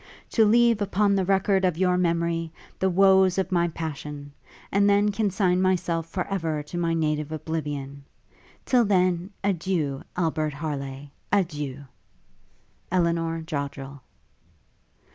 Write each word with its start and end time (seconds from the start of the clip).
to 0.31 0.43
leave 0.45 0.81
upon 0.81 1.13
the 1.13 1.23
record 1.23 1.63
of 1.63 1.77
your 1.77 1.95
memory 1.95 2.51
the 2.79 2.89
woes 2.89 3.37
of 3.37 3.51
my 3.51 3.67
passion; 3.67 4.31
and 4.71 4.89
then 4.89 5.11
consign 5.11 5.61
myself 5.61 6.07
for 6.07 6.25
ever 6.25 6.63
to 6.63 6.75
my 6.75 6.91
native 6.91 7.31
oblivion. 7.31 8.03
Till 8.65 8.83
then, 8.83 9.29
adieu, 9.43 10.01
Albert 10.17 10.53
Harleigh, 10.53 11.11
adieu! 11.31 11.85
'ELINOR 12.91 13.43
JODDREL.' 13.43 14.01